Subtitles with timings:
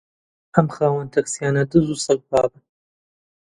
[0.55, 2.63] ئەم خاوەن تاکسییانە دز و سەگبابن